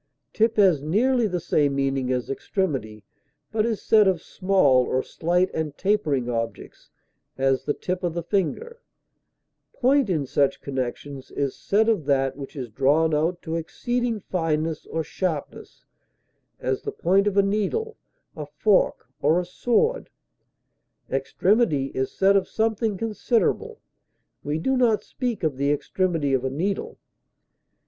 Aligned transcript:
Tip 0.33 0.55
has 0.57 0.81
nearly 0.81 1.27
the 1.27 1.39
same 1.39 1.75
meaning 1.75 2.11
as 2.11 2.27
extremity, 2.27 3.03
but 3.51 3.67
is 3.67 3.83
said 3.83 4.07
of 4.07 4.19
small 4.19 4.83
or 4.83 5.03
slight 5.03 5.51
and 5.53 5.77
tapering 5.77 6.27
objects; 6.27 6.89
as, 7.37 7.65
the 7.65 7.75
tip 7.75 8.01
of 8.03 8.15
the 8.15 8.23
finger; 8.23 8.81
point 9.73 10.09
in 10.09 10.25
such 10.25 10.59
connections 10.59 11.29
is 11.29 11.55
said 11.55 11.87
of 11.87 12.05
that 12.05 12.35
which 12.35 12.55
is 12.55 12.71
drawn 12.71 13.13
out 13.13 13.43
to 13.43 13.55
exceeding 13.55 14.19
fineness 14.21 14.87
or 14.87 15.03
sharpness, 15.03 15.85
as 16.59 16.81
the 16.81 16.91
point 16.91 17.27
of 17.27 17.37
a 17.37 17.43
needle, 17.43 17.95
a 18.35 18.47
fork, 18.47 19.05
or 19.21 19.39
a 19.39 19.45
sword; 19.45 20.09
extremity 21.11 21.91
is 21.93 22.11
said 22.11 22.35
of 22.35 22.47
something 22.47 22.97
considerable; 22.97 23.79
we 24.43 24.57
do 24.57 24.75
not 24.75 25.03
speak 25.03 25.43
of 25.43 25.57
the 25.57 25.71
extremity 25.71 26.33
of 26.33 26.43
a 26.43 26.49
needle. 26.49 26.97